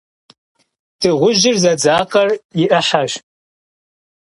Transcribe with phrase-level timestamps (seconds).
[1.01, 3.13] Dığujır zedzakher yi 'ıheş.